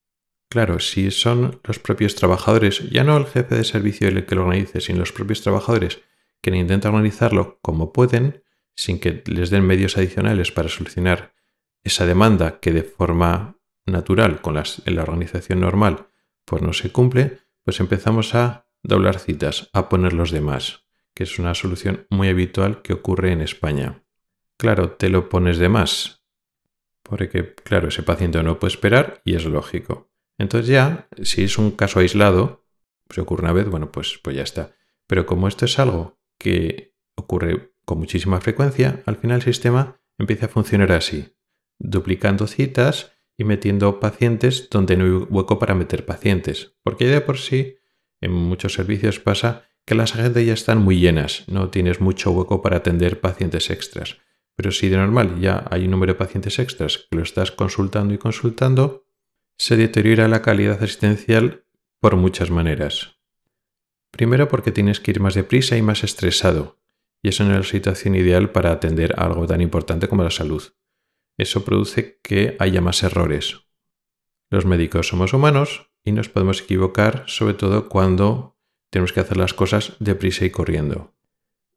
Claro, 0.49 0.81
si 0.81 1.11
son 1.11 1.61
los 1.65 1.79
propios 1.79 2.17
trabajadores, 2.17 2.91
ya 2.91 3.05
no 3.05 3.17
el 3.17 3.27
jefe 3.27 3.55
de 3.55 3.65
servicio 3.65 4.09
el 4.09 4.27
que 4.27 4.35
lo 4.35 4.43
organice, 4.43 4.81
sino 4.81 4.99
los 4.99 5.13
propios 5.13 5.43
trabajadores 5.43 6.01
que 6.43 6.51
intentan 6.57 6.95
organizarlo 6.95 7.59
como 7.63 7.93
pueden, 7.93 8.43
sin 8.75 8.99
que 8.99 9.23
les 9.27 9.51
den 9.51 9.67
medios 9.67 9.97
adicionales 9.97 10.51
para 10.51 10.69
solucionar 10.69 11.35
esa 11.85 12.07
demanda 12.07 12.61
que 12.61 12.73
de 12.73 12.83
forma 12.83 13.59
natural 13.87 14.41
con 14.41 14.57
en 14.57 14.97
la 14.97 15.03
organización 15.03 15.61
normal 15.61 16.09
pues 16.45 16.63
no 16.63 16.73
se 16.73 16.91
cumple, 16.91 17.39
pues 17.65 17.79
empezamos 17.81 18.35
a 18.35 18.67
doblar 18.83 19.19
citas, 19.19 19.71
a 19.73 19.89
poner 19.89 20.13
los 20.13 20.31
demás, 20.31 20.85
que 21.15 21.25
es 21.25 21.39
una 21.39 21.55
solución 21.55 22.07
muy 22.11 22.29
habitual 22.29 22.83
que 22.83 22.93
ocurre 22.93 23.33
en 23.33 23.41
España. 23.41 24.03
Claro, 24.57 24.93
te 24.93 25.11
lo 25.11 25.29
pones 25.29 25.59
de 25.59 25.69
más, 25.69 26.20
Porque, 27.11 27.55
claro, 27.65 27.89
ese 27.89 28.05
paciente 28.05 28.41
no 28.43 28.61
puede 28.61 28.73
esperar 28.73 29.21
y 29.25 29.35
es 29.35 29.45
lógico. 29.45 30.11
Entonces 30.39 30.69
ya, 30.69 31.09
si 31.23 31.43
es 31.43 31.59
un 31.59 31.73
caso 31.73 31.99
aislado, 31.99 32.65
se 33.11 33.21
ocurre 33.21 33.43
una 33.43 33.53
vez, 33.53 33.69
bueno, 33.69 33.91
pues, 33.91 34.21
pues 34.23 34.37
ya 34.37 34.43
está. 34.43 34.77
Pero 35.09 35.27
como 35.27 35.49
esto 35.49 35.65
es 35.65 35.79
algo 35.81 36.21
que 36.39 36.95
ocurre 37.17 37.73
con 37.85 37.99
muchísima 37.99 38.41
frecuencia, 38.41 39.03
al 39.07 39.17
final 39.17 39.39
el 39.39 39.43
sistema 39.43 40.01
empieza 40.19 40.47
a 40.47 40.51
funcionar 40.51 40.93
así, 40.93 41.35
duplicando 41.81 42.47
citas 42.47 43.13
y 43.37 43.43
metiendo 43.43 43.99
pacientes 43.99 44.69
donde 44.71 44.97
no 44.97 45.05
hay 45.05 45.27
hueco 45.29 45.59
para 45.59 45.75
meter 45.75 46.07
pacientes. 46.07 46.77
Porque 46.85 47.07
ya 47.07 47.13
de 47.13 47.21
por 47.23 47.39
sí, 47.39 47.79
en 48.21 48.31
muchos 48.31 48.75
servicios 48.75 49.19
pasa 49.19 49.65
que 49.85 49.97
las 49.97 50.15
agendas 50.15 50.45
ya 50.47 50.53
están 50.53 50.79
muy 50.79 51.01
llenas, 51.01 51.45
no 51.49 51.71
tienes 51.71 52.01
mucho 52.01 52.31
hueco 52.31 52.63
para 52.63 52.77
atender 52.77 53.21
pacientes 53.21 53.69
extras. 53.71 54.19
Pero 54.61 54.73
si 54.73 54.91
de 54.91 54.99
normal 54.99 55.41
ya 55.41 55.65
hay 55.71 55.87
un 55.87 55.93
número 55.93 56.13
de 56.13 56.19
pacientes 56.19 56.59
extras 56.59 57.07
que 57.09 57.17
lo 57.17 57.23
estás 57.23 57.51
consultando 57.51 58.13
y 58.13 58.19
consultando, 58.19 59.07
se 59.57 59.75
deteriora 59.75 60.29
la 60.29 60.43
calidad 60.43 60.83
asistencial 60.83 61.65
por 61.99 62.17
muchas 62.17 62.51
maneras. 62.51 63.17
Primero 64.11 64.49
porque 64.49 64.71
tienes 64.71 65.01
que 65.01 65.13
ir 65.13 65.21
más 65.21 65.33
deprisa 65.33 65.79
y 65.79 65.83
más 65.83 66.05
estresado, 66.05 66.79
y 67.23 67.31
eso 67.31 67.43
no 67.45 67.53
es 67.53 67.57
la 67.57 67.65
situación 67.65 68.17
ideal 68.17 68.51
para 68.51 68.71
atender 68.71 69.15
algo 69.17 69.47
tan 69.47 69.63
importante 69.63 70.09
como 70.09 70.25
la 70.25 70.31
salud. 70.31 70.63
Eso 71.39 71.65
produce 71.65 72.21
que 72.23 72.57
haya 72.59 72.83
más 72.83 73.03
errores. 73.03 73.63
Los 74.51 74.67
médicos 74.67 75.09
somos 75.09 75.33
humanos 75.33 75.91
y 76.05 76.13
nos 76.13 76.29
podemos 76.29 76.61
equivocar, 76.61 77.25
sobre 77.29 77.55
todo 77.55 77.89
cuando 77.89 78.59
tenemos 78.91 79.15
que 79.15 79.21
hacer 79.21 79.39
las 79.39 79.55
cosas 79.55 79.97
deprisa 80.01 80.45
y 80.45 80.51
corriendo. 80.51 81.15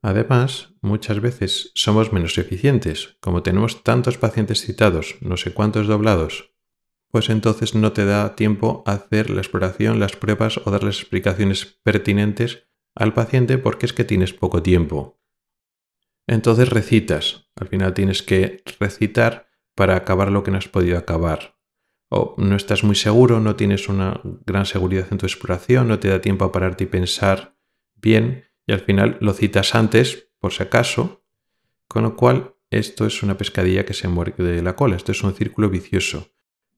Además, 0.03 0.75
muchas 0.81 1.21
veces 1.21 1.71
somos 1.75 2.11
menos 2.11 2.37
eficientes, 2.37 3.15
como 3.21 3.41
tenemos 3.41 3.83
tantos 3.83 4.17
pacientes 4.17 4.61
citados, 4.61 5.15
no 5.21 5.37
sé 5.37 5.53
cuántos 5.53 5.87
doblados, 5.87 6.53
pues 7.09 7.29
entonces 7.29 7.73
no 7.73 7.93
te 7.93 8.03
da 8.03 8.35
tiempo 8.35 8.83
a 8.85 8.91
hacer 8.91 9.29
la 9.29 9.39
exploración, 9.39 10.01
las 10.01 10.17
pruebas 10.17 10.59
o 10.65 10.71
darles 10.71 10.99
explicaciones 10.99 11.79
pertinentes 11.83 12.67
al 12.95 13.13
paciente 13.13 13.57
porque 13.57 13.85
es 13.85 13.93
que 13.93 14.03
tienes 14.03 14.33
poco 14.33 14.61
tiempo. 14.61 15.21
Entonces 16.27 16.69
recitas, 16.69 17.49
al 17.55 17.69
final 17.69 17.93
tienes 17.93 18.23
que 18.23 18.61
recitar 18.81 19.47
para 19.73 19.95
acabar 19.95 20.31
lo 20.31 20.43
que 20.43 20.51
no 20.51 20.57
has 20.57 20.67
podido 20.67 20.97
acabar. 20.97 21.57
O 22.09 22.35
no 22.37 22.57
estás 22.57 22.83
muy 22.83 22.95
seguro, 22.95 23.39
no 23.39 23.55
tienes 23.55 23.87
una 23.87 24.19
gran 24.45 24.65
seguridad 24.65 25.07
en 25.11 25.17
tu 25.17 25.25
exploración, 25.25 25.87
no 25.87 25.99
te 25.99 26.09
da 26.09 26.19
tiempo 26.19 26.43
a 26.43 26.51
pararte 26.51 26.83
y 26.83 26.87
pensar 26.87 27.57
bien 27.95 28.52
y 28.65 28.73
al 28.73 28.81
final 28.81 29.17
lo 29.19 29.33
citas 29.33 29.75
antes, 29.75 30.29
por 30.39 30.53
si 30.53 30.63
acaso, 30.63 31.23
con 31.87 32.03
lo 32.03 32.15
cual 32.15 32.55
esto 32.69 33.05
es 33.05 33.21
una 33.23 33.37
pescadilla 33.37 33.85
que 33.85 33.93
se 33.93 34.07
muerde 34.07 34.61
la 34.61 34.75
cola, 34.75 34.95
esto 34.95 35.11
es 35.11 35.23
un 35.23 35.33
círculo 35.33 35.69
vicioso. 35.69 36.33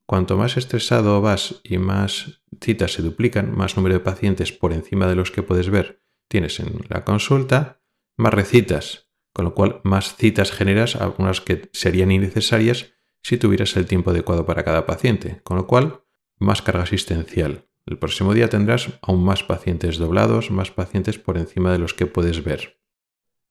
Cuanto 0.05 0.37
más 0.37 0.57
estresado 0.57 1.21
vas 1.21 1.61
y 1.63 1.77
más 1.77 2.41
citas 2.61 2.93
se 2.93 3.01
duplican, 3.01 3.55
más 3.55 3.75
número 3.75 3.95
de 3.95 4.01
pacientes 4.01 4.51
por 4.51 4.73
encima 4.73 5.07
de 5.07 5.15
los 5.15 5.31
que 5.31 5.41
puedes 5.41 5.69
ver 5.69 6.03
tienes 6.27 6.59
en 6.59 6.79
la 6.89 7.03
consulta, 7.05 7.81
más 8.17 8.33
recitas, 8.33 9.09
con 9.33 9.45
lo 9.45 9.53
cual 9.53 9.81
más 9.83 10.15
citas 10.15 10.51
generas, 10.51 10.95
algunas 10.95 11.41
que 11.41 11.69
serían 11.73 12.11
innecesarias 12.11 12.93
si 13.21 13.37
tuvieras 13.37 13.75
el 13.75 13.85
tiempo 13.85 14.11
adecuado 14.11 14.45
para 14.45 14.63
cada 14.63 14.85
paciente, 14.85 15.41
con 15.43 15.57
lo 15.57 15.67
cual 15.67 16.03
más 16.37 16.61
carga 16.61 16.83
asistencial. 16.83 17.67
El 17.85 17.99
próximo 17.99 18.33
día 18.33 18.49
tendrás 18.49 18.89
aún 19.01 19.23
más 19.23 19.43
pacientes 19.43 19.97
doblados, 19.97 20.49
más 20.49 20.71
pacientes 20.71 21.19
por 21.19 21.37
encima 21.37 21.71
de 21.71 21.77
los 21.77 21.93
que 21.93 22.07
puedes 22.07 22.43
ver. 22.43 22.79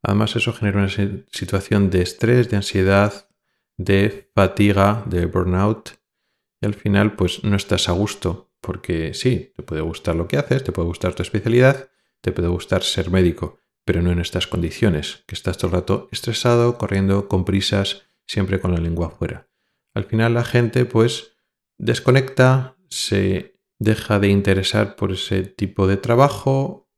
Además 0.02 0.34
eso 0.36 0.52
genera 0.52 0.78
una 0.78 0.88
situación 1.30 1.90
de 1.90 2.02
estrés, 2.02 2.50
de 2.50 2.56
ansiedad, 2.56 3.28
de 3.76 4.30
fatiga, 4.34 5.04
de 5.06 5.26
burnout 5.26 5.90
y 6.60 6.66
al 6.66 6.74
final 6.74 7.14
pues 7.14 7.44
no 7.44 7.56
estás 7.56 7.88
a 7.88 7.92
gusto 7.92 8.52
porque 8.60 9.14
sí, 9.14 9.52
te 9.54 9.62
puede 9.62 9.82
gustar 9.82 10.16
lo 10.16 10.26
que 10.26 10.38
haces, 10.38 10.64
te 10.64 10.72
puede 10.72 10.88
gustar 10.88 11.14
tu 11.14 11.22
especialidad, 11.22 11.90
te 12.20 12.32
puede 12.32 12.48
gustar 12.48 12.82
ser 12.82 13.10
médico, 13.10 13.60
pero 13.84 14.02
no 14.02 14.10
en 14.10 14.18
estas 14.18 14.46
condiciones, 14.46 15.22
que 15.26 15.34
estás 15.34 15.58
todo 15.58 15.68
el 15.68 15.74
rato 15.74 16.08
estresado, 16.10 16.78
corriendo, 16.78 17.28
con 17.28 17.44
prisas, 17.44 18.06
siempre 18.26 18.60
con 18.60 18.72
la 18.72 18.80
lengua 18.80 19.08
afuera. 19.08 19.48
Al 19.92 20.04
final 20.04 20.34
la 20.34 20.44
gente 20.44 20.86
pues 20.86 21.36
desconecta, 21.76 22.76
se 22.88 23.53
deja 23.84 24.18
de 24.18 24.28
interesar 24.28 24.96
por 24.96 25.12
ese 25.12 25.42
tipo 25.42 25.86
de 25.86 25.96
trabajo 25.96 26.90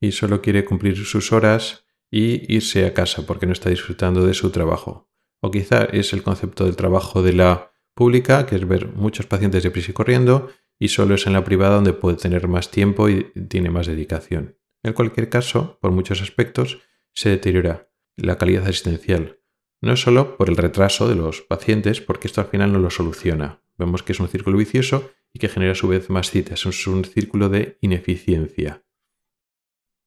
y 0.00 0.12
solo 0.12 0.40
quiere 0.40 0.64
cumplir 0.64 0.96
sus 0.96 1.32
horas 1.32 1.84
y 2.10 2.54
irse 2.54 2.86
a 2.86 2.94
casa 2.94 3.26
porque 3.26 3.46
no 3.46 3.52
está 3.52 3.68
disfrutando 3.68 4.24
de 4.26 4.34
su 4.34 4.50
trabajo. 4.50 5.10
O 5.40 5.50
quizá 5.50 5.84
es 5.84 6.12
el 6.12 6.22
concepto 6.22 6.64
del 6.64 6.76
trabajo 6.76 7.22
de 7.22 7.32
la 7.32 7.72
pública, 7.94 8.46
que 8.46 8.56
es 8.56 8.66
ver 8.66 8.88
muchos 8.94 9.26
pacientes 9.26 9.62
de 9.62 9.70
prisa 9.70 9.90
y 9.90 9.94
corriendo, 9.94 10.50
y 10.78 10.88
solo 10.88 11.16
es 11.16 11.26
en 11.26 11.34
la 11.34 11.44
privada 11.44 11.74
donde 11.74 11.92
puede 11.92 12.16
tener 12.16 12.48
más 12.48 12.70
tiempo 12.70 13.08
y 13.08 13.24
tiene 13.48 13.70
más 13.70 13.86
dedicación. 13.86 14.56
En 14.82 14.92
cualquier 14.92 15.28
caso, 15.28 15.78
por 15.80 15.90
muchos 15.90 16.22
aspectos, 16.22 16.78
se 17.12 17.28
deteriora 17.28 17.90
la 18.16 18.38
calidad 18.38 18.66
asistencial, 18.66 19.40
no 19.80 19.96
solo 19.96 20.36
por 20.36 20.48
el 20.48 20.56
retraso 20.56 21.08
de 21.08 21.16
los 21.16 21.42
pacientes, 21.42 22.00
porque 22.00 22.28
esto 22.28 22.40
al 22.40 22.46
final 22.46 22.72
no 22.72 22.78
lo 22.78 22.90
soluciona. 22.90 23.62
Vemos 23.76 24.02
que 24.02 24.12
es 24.12 24.20
un 24.20 24.28
círculo 24.28 24.56
vicioso 24.56 25.10
y 25.32 25.38
que 25.38 25.48
genera 25.48 25.72
a 25.72 25.76
su 25.76 25.88
vez 25.88 26.10
más 26.10 26.30
citas, 26.30 26.66
es 26.66 26.86
un 26.86 27.04
círculo 27.04 27.48
de 27.48 27.78
ineficiencia. 27.80 28.84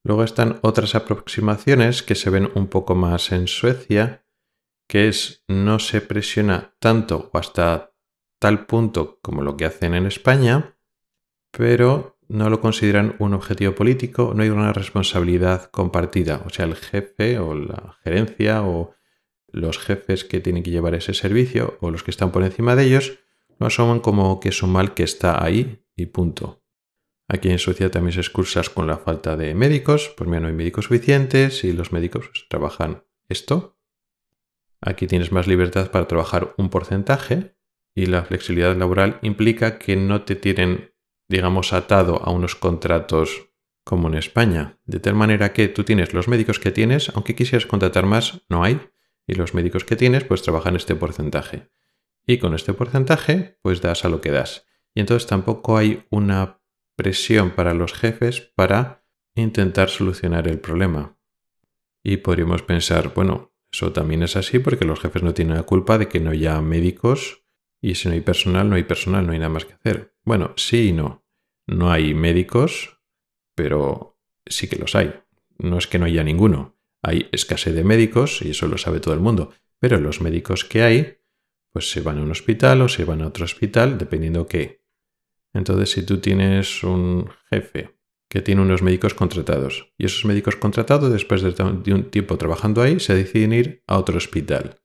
Luego 0.03 0.23
están 0.23 0.59
otras 0.61 0.95
aproximaciones 0.95 2.03
que 2.03 2.15
se 2.15 2.29
ven 2.29 2.49
un 2.55 2.67
poco 2.67 2.93
más 2.93 3.31
en 3.31 3.47
Suecia, 3.47 4.25
que 4.87 5.07
es 5.07 5.43
no 5.47 5.79
se 5.79 6.01
presiona 6.01 6.75
tanto 6.79 7.29
o 7.33 7.37
hasta 7.37 7.93
tal 8.39 8.65
punto 8.65 9.19
como 9.21 9.41
lo 9.41 9.55
que 9.55 9.65
hacen 9.65 9.93
en 9.93 10.05
España, 10.05 10.77
pero 11.51 12.19
no 12.27 12.49
lo 12.49 12.59
consideran 12.59 13.15
un 13.19 13.33
objetivo 13.33 13.75
político, 13.75 14.33
no 14.35 14.43
hay 14.43 14.49
una 14.49 14.73
responsabilidad 14.73 15.69
compartida. 15.71 16.43
O 16.45 16.49
sea, 16.49 16.65
el 16.65 16.75
jefe 16.75 17.39
o 17.39 17.55
la 17.55 17.97
gerencia 18.03 18.63
o 18.63 18.95
los 19.47 19.77
jefes 19.77 20.25
que 20.25 20.41
tienen 20.41 20.63
que 20.63 20.71
llevar 20.71 20.95
ese 20.95 21.13
servicio 21.13 21.77
o 21.79 21.91
los 21.91 22.03
que 22.03 22.11
están 22.11 22.31
por 22.31 22.43
encima 22.43 22.75
de 22.75 22.85
ellos 22.85 23.19
lo 23.59 23.67
asoman 23.67 23.99
como 23.99 24.39
que 24.39 24.49
es 24.49 24.63
un 24.63 24.71
mal 24.71 24.93
que 24.93 25.03
está 25.03 25.43
ahí 25.43 25.85
y 25.95 26.07
punto. 26.07 26.63
Aquí 27.27 27.49
en 27.49 27.59
Suecia 27.59 27.89
también 27.89 28.13
se 28.13 28.19
excursas 28.19 28.69
con 28.69 28.87
la 28.87 28.97
falta 28.97 29.35
de 29.37 29.55
médicos, 29.55 30.13
pues 30.17 30.29
mira, 30.29 30.41
no 30.41 30.47
hay 30.47 30.53
médicos 30.53 30.85
suficientes 30.85 31.63
y 31.63 31.73
los 31.73 31.91
médicos 31.91 32.27
pues, 32.27 32.45
trabajan 32.49 33.05
esto. 33.29 33.77
Aquí 34.81 35.07
tienes 35.07 35.31
más 35.31 35.47
libertad 35.47 35.91
para 35.91 36.07
trabajar 36.07 36.53
un 36.57 36.69
porcentaje 36.69 37.55
y 37.95 38.07
la 38.07 38.23
flexibilidad 38.23 38.75
laboral 38.75 39.19
implica 39.21 39.79
que 39.79 39.95
no 39.95 40.23
te 40.23 40.35
tienen 40.35 40.93
digamos, 41.33 41.73
atado 41.73 42.21
a 42.23 42.31
unos 42.31 42.55
contratos 42.55 43.49
como 43.83 44.07
en 44.07 44.13
España, 44.13 44.79
de 44.85 44.99
tal 44.99 45.15
manera 45.15 45.51
que 45.51 45.67
tú 45.67 45.83
tienes 45.83 46.13
los 46.13 46.27
médicos 46.27 46.59
que 46.59 46.71
tienes, 46.71 47.11
aunque 47.15 47.35
quisieras 47.35 47.65
contratar 47.65 48.05
más, 48.05 48.41
no 48.49 48.63
hay, 48.63 48.79
y 49.27 49.33
los 49.33 49.53
médicos 49.53 49.83
que 49.83 49.95
tienes, 49.95 50.23
pues 50.23 50.41
trabajan 50.41 50.75
este 50.75 50.95
porcentaje. 50.95 51.69
Y 52.25 52.37
con 52.37 52.53
este 52.53 52.73
porcentaje, 52.73 53.57
pues 53.61 53.81
das 53.81 54.05
a 54.05 54.09
lo 54.09 54.21
que 54.21 54.31
das. 54.31 54.65
Y 54.93 55.01
entonces 55.01 55.27
tampoco 55.27 55.77
hay 55.77 56.05
una 56.09 56.61
presión 56.95 57.51
para 57.51 57.73
los 57.73 57.93
jefes 57.93 58.41
para 58.41 59.03
intentar 59.35 59.89
solucionar 59.89 60.47
el 60.47 60.59
problema. 60.59 61.17
Y 62.03 62.17
podríamos 62.17 62.61
pensar, 62.61 63.13
bueno, 63.13 63.53
eso 63.71 63.91
también 63.91 64.23
es 64.23 64.35
así 64.35 64.59
porque 64.59 64.85
los 64.85 64.99
jefes 64.99 65.23
no 65.23 65.33
tienen 65.33 65.55
la 65.55 65.63
culpa 65.63 65.97
de 65.97 66.07
que 66.07 66.19
no 66.19 66.29
haya 66.29 66.61
médicos 66.61 67.43
y 67.81 67.95
si 67.95 68.07
no 68.07 68.13
hay 68.13 68.21
personal, 68.21 68.69
no 68.69 68.75
hay 68.75 68.83
personal, 68.83 69.25
no 69.25 69.33
hay 69.33 69.39
nada 69.39 69.49
más 69.49 69.65
que 69.65 69.73
hacer. 69.73 70.15
Bueno, 70.23 70.53
sí 70.55 70.89
y 70.89 70.91
no. 70.93 71.25
No 71.65 71.91
hay 71.91 72.13
médicos, 72.13 72.99
pero 73.55 74.19
sí 74.45 74.67
que 74.67 74.77
los 74.77 74.95
hay. 74.95 75.13
No 75.57 75.77
es 75.77 75.87
que 75.87 75.99
no 75.99 76.05
haya 76.05 76.23
ninguno. 76.23 76.77
Hay 77.01 77.27
escasez 77.31 77.73
de 77.73 77.83
médicos 77.83 78.41
y 78.41 78.51
eso 78.51 78.67
lo 78.67 78.77
sabe 78.77 78.99
todo 78.99 79.13
el 79.13 79.19
mundo. 79.19 79.51
Pero 79.79 79.99
los 79.99 80.21
médicos 80.21 80.63
que 80.63 80.83
hay, 80.83 81.17
pues 81.73 81.91
se 81.91 81.99
van 81.99 82.19
a 82.19 82.21
un 82.21 82.31
hospital 82.31 82.81
o 82.81 82.87
se 82.87 83.03
van 83.03 83.21
a 83.21 83.27
otro 83.27 83.43
hospital, 83.43 83.97
dependiendo 83.97 84.47
qué. 84.47 84.85
Entonces, 85.53 85.91
si 85.91 86.03
tú 86.03 86.19
tienes 86.19 86.83
un 86.83 87.29
jefe 87.49 87.97
que 88.29 88.41
tiene 88.41 88.61
unos 88.61 88.81
médicos 88.81 89.13
contratados 89.13 89.93
y 89.97 90.05
esos 90.05 90.23
médicos 90.23 90.55
contratados, 90.55 91.11
después 91.11 91.41
de 91.41 91.93
un 91.93 92.09
tiempo 92.09 92.37
trabajando 92.37 92.81
ahí, 92.81 92.99
se 92.99 93.13
deciden 93.13 93.51
ir 93.51 93.83
a 93.87 93.97
otro 93.97 94.17
hospital 94.17 94.79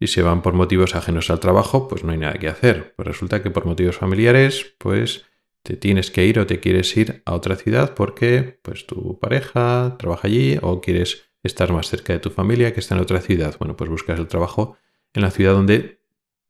si 0.00 0.06
se 0.06 0.22
van 0.22 0.42
por 0.42 0.52
motivos 0.52 0.94
ajenos 0.94 1.30
al 1.30 1.40
trabajo, 1.40 1.88
pues 1.88 2.04
no 2.04 2.12
hay 2.12 2.18
nada 2.18 2.34
que 2.34 2.48
hacer. 2.48 2.94
Pues 2.96 3.08
resulta 3.08 3.42
que 3.42 3.50
por 3.50 3.64
motivos 3.64 3.96
familiares, 3.96 4.74
pues 4.78 5.24
te 5.62 5.76
tienes 5.76 6.10
que 6.10 6.26
ir 6.26 6.38
o 6.38 6.46
te 6.46 6.60
quieres 6.60 6.94
ir 6.96 7.22
a 7.24 7.34
otra 7.34 7.56
ciudad 7.56 7.94
porque 7.94 8.60
pues 8.62 8.86
tu 8.86 9.18
pareja 9.18 9.96
trabaja 9.98 10.28
allí 10.28 10.58
o 10.62 10.80
quieres 10.80 11.24
estar 11.42 11.72
más 11.72 11.88
cerca 11.88 12.12
de 12.12 12.18
tu 12.18 12.30
familia 12.30 12.72
que 12.72 12.80
está 12.80 12.94
en 12.94 13.00
otra 13.00 13.20
ciudad. 13.20 13.56
Bueno, 13.58 13.76
pues 13.76 13.88
buscas 13.88 14.18
el 14.18 14.28
trabajo 14.28 14.76
en 15.14 15.22
la 15.22 15.30
ciudad 15.30 15.52
donde 15.54 16.02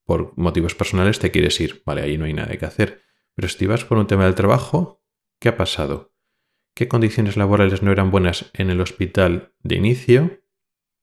por 0.07 0.33
motivos 0.39 0.75
personales 0.75 1.19
te 1.19 1.31
quieres 1.31 1.61
ir. 1.61 1.83
Vale, 1.85 2.03
ahí 2.03 2.17
no 2.17 2.25
hay 2.25 2.33
nada 2.33 2.57
que 2.57 2.65
hacer. 2.65 3.03
Pero 3.35 3.49
si 3.49 3.67
vas 3.67 3.85
por 3.85 3.99
un 3.99 4.07
tema 4.07 4.25
del 4.25 4.35
trabajo, 4.35 5.03
¿qué 5.39 5.51
ha 5.51 5.57
pasado? 5.57 6.15
¿Qué 6.75 6.89
condiciones 6.89 7.37
laborales 7.37 7.83
no 7.83 7.93
eran 7.93 8.11
buenas 8.11 8.51
en 8.55 8.71
el 8.71 8.81
hospital 8.81 9.55
de 9.63 9.77
inicio 9.77 10.43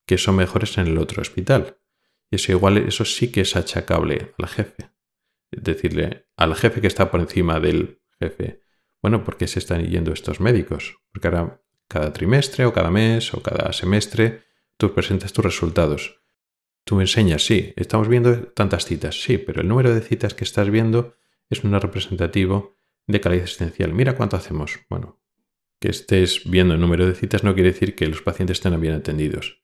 que 0.07 0.17
son 0.17 0.37
mejores 0.37 0.77
en 0.77 0.87
el 0.87 0.97
otro 0.97 1.21
hospital? 1.21 1.79
Y 2.31 2.37
eso 2.37 2.51
igual, 2.51 2.77
eso 2.77 3.05
sí 3.05 3.31
que 3.31 3.41
es 3.41 3.55
achacable 3.55 4.33
al 4.39 4.47
jefe. 4.47 4.89
Decirle 5.51 6.27
al 6.35 6.55
jefe 6.55 6.81
que 6.81 6.87
está 6.87 7.11
por 7.11 7.19
encima 7.19 7.59
del 7.59 8.01
jefe, 8.19 8.63
bueno, 9.01 9.23
¿por 9.23 9.37
qué 9.37 9.47
se 9.47 9.59
están 9.59 9.83
yendo 9.85 10.13
estos 10.13 10.39
médicos? 10.39 10.97
Porque 11.11 11.27
ahora 11.27 11.61
cada 11.89 12.13
trimestre 12.13 12.65
o 12.65 12.73
cada 12.73 12.89
mes 12.89 13.33
o 13.33 13.43
cada 13.43 13.73
semestre 13.73 14.43
tú 14.77 14.93
presentas 14.93 15.33
tus 15.33 15.43
resultados. 15.43 16.22
Tú 16.85 16.95
me 16.95 17.03
enseñas, 17.03 17.45
sí, 17.45 17.73
estamos 17.75 18.07
viendo 18.09 18.47
tantas 18.49 18.85
citas, 18.85 19.21
sí, 19.21 19.37
pero 19.37 19.61
el 19.61 19.67
número 19.67 19.93
de 19.93 20.01
citas 20.01 20.33
que 20.33 20.43
estás 20.43 20.69
viendo 20.69 21.15
es 21.49 21.63
un 21.63 21.79
representativo 21.79 22.75
de 23.07 23.21
calidad 23.21 23.43
existencial. 23.43 23.93
Mira 23.93 24.15
cuánto 24.15 24.35
hacemos. 24.35 24.79
Bueno, 24.89 25.21
que 25.79 25.89
estés 25.89 26.49
viendo 26.49 26.73
el 26.73 26.81
número 26.81 27.05
de 27.05 27.15
citas 27.15 27.43
no 27.43 27.53
quiere 27.53 27.71
decir 27.71 27.95
que 27.95 28.07
los 28.07 28.21
pacientes 28.21 28.57
estén 28.57 28.79
bien 28.79 28.93
atendidos. 28.93 29.63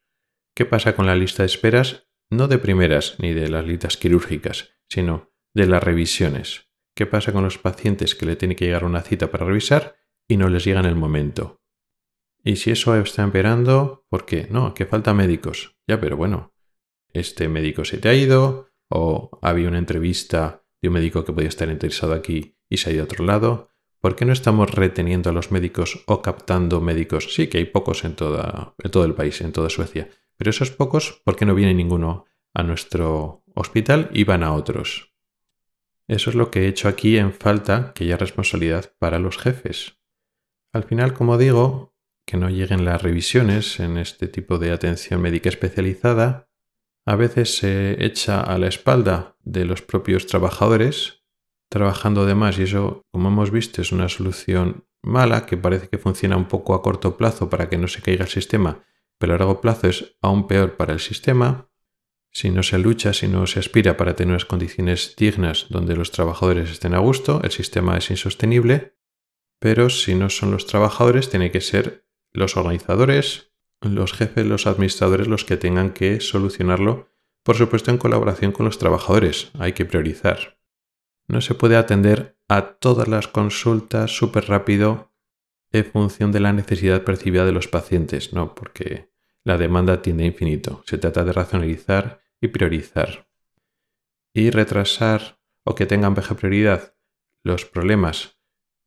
¿Qué 0.56 0.66
pasa 0.66 0.96
con 0.96 1.08
la 1.08 1.16
lista 1.16 1.44
de 1.44 1.48
esperas? 1.48 2.08
No 2.30 2.48
de 2.48 2.58
primeras 2.58 3.16
ni 3.20 3.34
de 3.34 3.50
las 3.50 3.66
listas 3.66 3.98
quirúrgicas, 3.98 4.72
sino 4.88 5.32
de 5.54 5.68
las 5.68 5.84
revisiones. 5.84 6.68
¿Qué 6.96 7.06
pasa 7.06 7.32
con 7.32 7.44
los 7.44 7.58
pacientes 7.58 8.16
que 8.16 8.26
le 8.26 8.36
tiene 8.36 8.56
que 8.56 8.66
llegar 8.66 8.84
una 8.84 9.02
cita 9.02 9.32
para 9.32 9.46
revisar 9.46 9.96
y 10.28 10.38
no 10.38 10.50
les 10.50 10.66
llega 10.66 10.82
en 10.82 10.86
el 10.86 10.96
momento? 10.96 11.62
Y 12.44 12.58
si 12.58 12.72
eso 12.72 12.96
está 12.96 13.24
empeorando, 13.24 14.06
¿por 14.10 14.26
qué? 14.26 14.48
No, 14.50 14.74
que 14.74 14.86
falta 14.86 15.14
médicos. 15.14 15.78
Ya, 15.88 16.00
pero 16.00 16.18
bueno, 16.18 16.54
este 17.14 17.48
médico 17.48 17.86
se 17.86 17.98
te 17.98 18.10
ha 18.10 18.14
ido, 18.14 18.70
o 18.90 19.40
había 19.42 19.68
una 19.68 19.78
entrevista 19.78 20.64
de 20.82 20.90
un 20.90 20.96
médico 20.96 21.26
que 21.26 21.34
podía 21.34 21.50
estar 21.50 21.70
interesado 21.70 22.14
aquí 22.14 22.58
y 22.70 22.78
se 22.78 22.90
ha 22.90 22.94
ido 22.94 23.04
a 23.04 23.06
otro 23.06 23.26
lado. 23.26 23.70
¿Por 24.00 24.16
qué 24.16 24.26
no 24.26 24.32
estamos 24.32 24.72
reteniendo 24.72 25.30
a 25.30 25.34
los 25.34 25.52
médicos 25.52 26.04
o 26.08 26.22
captando 26.22 26.80
médicos? 26.80 27.34
Sí, 27.34 27.48
que 27.48 27.58
hay 27.58 27.66
pocos 27.66 28.06
en, 28.06 28.16
todo 28.16 29.06
el 29.06 29.14
país, 29.14 29.42
en 29.42 29.52
toda 29.52 29.70
Suecia. 29.70 30.10
Pero 30.38 30.52
esos 30.52 30.72
pocos, 30.72 31.22
¿por 31.26 31.36
qué 31.36 31.46
no 31.46 31.54
viene 31.54 31.74
ninguno 31.74 32.26
a 32.54 32.64
nuestro 32.64 33.44
hospital 33.56 34.10
y 34.14 34.24
van 34.24 34.44
a 34.44 34.54
otros? 34.54 35.14
Eso 36.08 36.30
es 36.30 36.36
lo 36.36 36.50
que 36.50 36.62
he 36.62 36.68
hecho 36.68 36.88
aquí 36.88 37.18
en 37.18 37.34
falta 37.34 37.92
que 37.94 38.06
haya 38.06 38.18
responsabilidad 38.18 38.94
para 39.00 39.20
los 39.20 39.38
jefes. 39.38 40.00
Al 40.72 40.84
final, 40.84 41.14
como 41.14 41.38
digo, 41.38 41.94
que 42.26 42.38
no 42.38 42.50
lleguen 42.50 42.86
las 42.86 43.02
revisiones 43.02 43.80
en 43.80 43.98
este 43.98 44.28
tipo 44.28 44.58
de 44.60 44.72
atención 44.72 45.22
médica 45.22 45.50
especializada, 45.50 46.49
a 47.10 47.16
veces 47.16 47.58
se 47.58 48.06
echa 48.06 48.40
a 48.40 48.60
la 48.60 48.68
espalda 48.68 49.36
de 49.44 49.66
los 49.66 49.82
propios 49.82 50.28
trabajadores, 50.28 51.24
trabajando 51.68 52.28
de 52.28 52.36
más, 52.36 52.60
y 52.60 52.64
eso, 52.64 53.02
como 53.12 53.30
hemos 53.30 53.50
visto, 53.50 53.82
es 53.82 53.92
una 53.92 54.10
solución 54.10 54.86
mala 55.02 55.48
que 55.48 55.58
parece 55.58 55.88
que 55.90 55.98
funciona 55.98 56.38
un 56.38 56.48
poco 56.48 56.76
a 56.76 56.84
corto 56.84 57.18
plazo 57.18 57.50
para 57.50 57.68
que 57.68 57.80
no 57.80 57.88
se 57.88 58.04
caiga 58.04 58.26
el 58.26 58.30
sistema, 58.30 58.84
pero 59.18 59.34
a 59.34 59.40
largo 59.40 59.60
plazo 59.60 59.88
es 59.88 60.18
aún 60.22 60.46
peor 60.46 60.78
para 60.78 60.94
el 60.94 61.00
sistema. 61.00 61.72
Si 62.30 62.52
no 62.52 62.62
se 62.62 62.78
lucha, 62.78 63.12
si 63.12 63.28
no 63.28 63.48
se 63.48 63.58
aspira 63.58 63.98
para 63.98 64.16
tener 64.16 64.34
unas 64.34 64.46
condiciones 64.46 65.16
dignas 65.18 65.66
donde 65.72 65.96
los 65.96 66.12
trabajadores 66.12 66.70
estén 66.70 66.94
a 66.94 67.00
gusto, 67.00 67.42
el 67.44 67.50
sistema 67.50 67.98
es 67.98 68.12
insostenible, 68.12 69.00
pero 69.58 69.90
si 69.90 70.14
no 70.14 70.30
son 70.30 70.52
los 70.52 70.68
trabajadores, 70.68 71.32
tiene 71.32 71.50
que 71.50 71.62
ser 71.62 72.06
los 72.34 72.56
organizadores, 72.56 73.49
los 73.82 74.14
jefes, 74.14 74.46
los 74.46 74.68
administradores 74.68 75.28
los 75.28 75.46
que 75.46 75.58
tengan 75.58 75.92
que 75.92 76.20
solucionarlo, 76.20 77.10
por 77.44 77.56
supuesto 77.56 77.92
en 77.92 77.98
colaboración 77.98 78.52
con 78.52 78.66
los 78.66 78.78
trabajadores. 78.78 79.52
Hay 79.58 79.74
que 79.74 79.86
priorizar. 79.86 80.60
No 81.28 81.42
se 81.42 81.56
puede 81.56 81.78
atender 81.78 82.38
a 82.48 82.74
todas 82.80 83.08
las 83.08 83.28
consultas 83.28 84.16
súper 84.16 84.48
rápido 84.48 85.14
en 85.72 85.86
función 85.86 86.32
de 86.32 86.40
la 86.40 86.54
necesidad 86.54 87.04
percibida 87.04 87.46
de 87.46 87.52
los 87.52 87.68
pacientes, 87.68 88.34
no, 88.34 88.56
porque 88.56 89.12
la 89.44 89.58
demanda 89.58 90.02
tiende 90.02 90.24
a 90.24 90.28
infinito. 90.28 90.84
Se 90.86 90.98
trata 90.98 91.24
de 91.24 91.34
racionalizar 91.34 92.22
y 92.42 92.48
priorizar. 92.48 93.30
Y 94.34 94.50
retrasar 94.50 95.40
o 95.64 95.76
que 95.76 95.86
tengan 95.86 96.16
baja 96.16 96.36
prioridad 96.36 96.96
los 97.44 97.66
problemas 97.66 98.39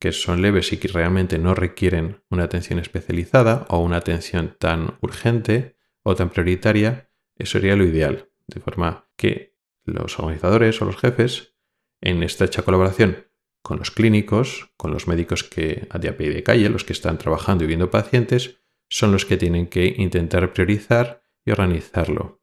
que 0.03 0.11
son 0.11 0.43
leves 0.43 0.73
y 0.73 0.79
que 0.79 0.89
realmente 0.89 1.39
no 1.39 1.55
requieren 1.55 2.25
una 2.29 2.43
atención 2.43 2.81
especializada 2.81 3.67
o 3.69 3.79
una 3.79 3.99
atención 3.99 4.57
tan 4.59 4.99
urgente 5.01 5.77
o 6.03 6.17
tan 6.17 6.31
prioritaria, 6.31 7.09
eso 7.37 7.53
sería 7.61 7.77
lo 7.77 7.85
ideal. 7.85 8.29
De 8.49 8.61
forma 8.61 9.09
que 9.17 9.55
los 9.85 10.19
organizadores 10.19 10.83
o 10.83 10.87
los 10.87 10.97
jefes, 10.97 11.55
en 12.01 12.25
estrecha 12.25 12.63
colaboración 12.63 13.29
con 13.63 13.79
los 13.79 13.93
clínicos, 13.93 14.73
con 14.77 14.91
los 14.91 15.07
médicos 15.07 15.45
que 15.45 15.87
a 15.89 16.01
día 16.01 16.11
de 16.11 16.43
calle, 16.43 16.69
los 16.69 16.83
que 16.83 16.95
están 16.95 17.17
trabajando 17.17 17.63
y 17.63 17.69
viendo 17.69 17.93
pacientes, 17.93 18.59
son 18.89 19.13
los 19.13 19.25
que 19.25 19.37
tienen 19.37 19.69
que 19.69 19.95
intentar 19.99 20.53
priorizar 20.53 21.23
y 21.45 21.53
organizarlo. 21.53 22.43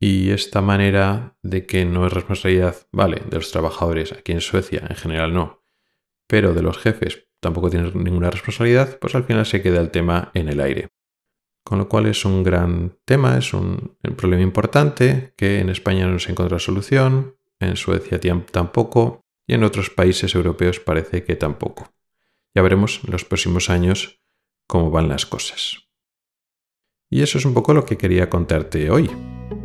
Y 0.00 0.30
esta 0.30 0.62
manera 0.62 1.36
de 1.42 1.66
que 1.66 1.84
no 1.84 2.06
es 2.06 2.14
responsabilidad, 2.14 2.76
vale, 2.92 3.20
de 3.28 3.36
los 3.36 3.52
trabajadores 3.52 4.12
aquí 4.12 4.32
en 4.32 4.40
Suecia, 4.40 4.86
en 4.88 4.96
general 4.96 5.34
no, 5.34 5.57
pero 6.28 6.54
de 6.54 6.62
los 6.62 6.78
jefes 6.78 7.26
tampoco 7.40 7.70
tienen 7.70 7.92
ninguna 8.04 8.30
responsabilidad, 8.30 8.98
pues 9.00 9.16
al 9.16 9.24
final 9.24 9.46
se 9.46 9.62
queda 9.62 9.80
el 9.80 9.90
tema 9.90 10.30
en 10.34 10.48
el 10.48 10.60
aire. 10.60 10.88
Con 11.64 11.78
lo 11.78 11.88
cual 11.88 12.06
es 12.06 12.24
un 12.24 12.44
gran 12.44 12.96
tema, 13.04 13.36
es 13.36 13.52
un, 13.52 13.96
problema 14.16 14.42
importante 14.42 15.34
que 15.36 15.58
en 15.58 15.68
España 15.68 16.06
no 16.06 16.18
se 16.18 16.30
encuentra 16.30 16.58
solución, 16.58 17.36
en 17.60 17.76
Suecia 17.76 18.20
tampoco 18.50 19.24
y 19.46 19.54
en 19.54 19.64
otros 19.64 19.90
países 19.90 20.34
europeos 20.34 20.78
parece 20.78 21.24
que 21.24 21.34
tampoco. 21.34 21.90
Ya 22.54 22.62
veremos 22.62 23.00
en 23.04 23.12
los 23.12 23.24
próximos 23.24 23.70
años 23.70 24.20
cómo 24.66 24.90
van 24.90 25.08
las 25.08 25.26
cosas. 25.26 25.88
Y 27.10 27.22
eso 27.22 27.38
es 27.38 27.44
un 27.44 27.54
poco 27.54 27.72
lo 27.72 27.84
que 27.84 27.96
quería 27.96 28.28
contarte 28.28 28.90
hoy. 28.90 29.10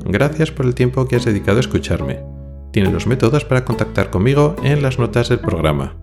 Gracias 0.05 0.51
por 0.51 0.65
el 0.65 0.75
tiempo 0.75 1.07
que 1.07 1.17
has 1.17 1.25
dedicado 1.25 1.57
a 1.57 1.61
escucharme. 1.61 2.23
Tienes 2.71 2.93
los 2.93 3.05
métodos 3.05 3.45
para 3.45 3.65
contactar 3.65 4.09
conmigo 4.09 4.55
en 4.63 4.81
las 4.81 4.97
notas 4.97 5.29
del 5.29 5.39
programa. 5.39 6.02